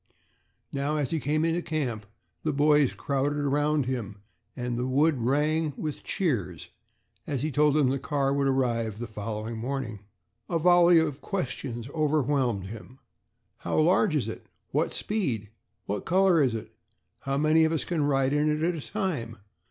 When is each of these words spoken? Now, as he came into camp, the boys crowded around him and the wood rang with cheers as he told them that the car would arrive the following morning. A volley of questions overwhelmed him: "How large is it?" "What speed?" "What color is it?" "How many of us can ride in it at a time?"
Now, 0.73 0.97
as 0.97 1.11
he 1.11 1.19
came 1.19 1.45
into 1.45 1.61
camp, 1.61 2.07
the 2.41 2.51
boys 2.51 2.91
crowded 2.95 3.37
around 3.37 3.85
him 3.85 4.23
and 4.55 4.75
the 4.75 4.87
wood 4.87 5.21
rang 5.21 5.75
with 5.77 6.01
cheers 6.03 6.69
as 7.27 7.43
he 7.43 7.51
told 7.51 7.75
them 7.75 7.85
that 7.89 7.91
the 7.91 7.99
car 7.99 8.33
would 8.33 8.47
arrive 8.47 8.97
the 8.97 9.05
following 9.05 9.59
morning. 9.59 9.99
A 10.49 10.57
volley 10.57 10.97
of 10.97 11.21
questions 11.21 11.87
overwhelmed 11.89 12.65
him: 12.65 12.97
"How 13.57 13.77
large 13.79 14.15
is 14.15 14.27
it?" 14.27 14.47
"What 14.71 14.91
speed?" 14.91 15.49
"What 15.85 16.03
color 16.03 16.41
is 16.41 16.55
it?" 16.55 16.73
"How 17.19 17.37
many 17.37 17.63
of 17.63 17.71
us 17.71 17.85
can 17.85 18.01
ride 18.03 18.33
in 18.33 18.49
it 18.49 18.63
at 18.63 18.73
a 18.73 18.81
time?" 18.81 19.37